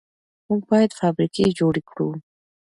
[0.47, 2.09] موږ باید فابریکې جوړې کړو.